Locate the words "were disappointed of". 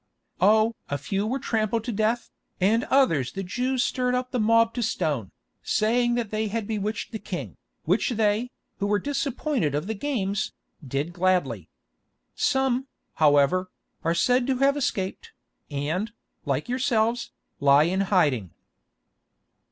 8.87-9.85